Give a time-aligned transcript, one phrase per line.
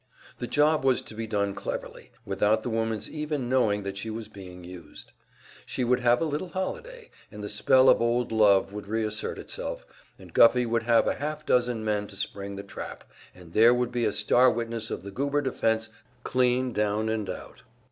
[0.39, 4.27] The job was to be done cleverly, without the woman's even knowing that she was
[4.27, 5.11] being used.
[5.63, 9.85] She would have a little holiday, and the spell of old love would reassert itself,
[10.17, 13.03] and Guffey would have a half dozen men to spring the trap
[13.35, 15.89] and there would be a star witness of the Goober defense
[16.23, 17.61] clean down and out!